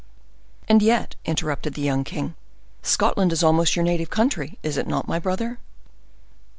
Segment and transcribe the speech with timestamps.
[0.67, 2.33] "And yet," interrupted the young king,
[2.81, 5.59] "Scotland is almost your native country, is it not, my brother?"